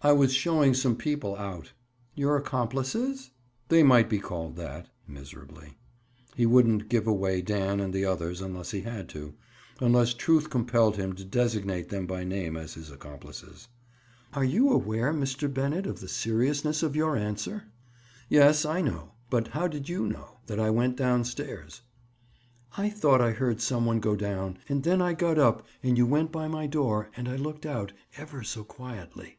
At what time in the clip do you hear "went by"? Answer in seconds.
26.06-26.46